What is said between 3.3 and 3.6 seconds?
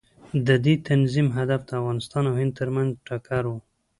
و.